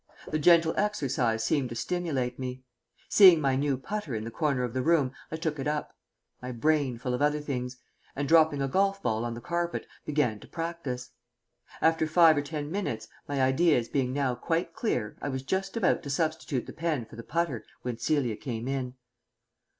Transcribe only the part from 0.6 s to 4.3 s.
exercise seemed to stimulate me. Seeing my new putter in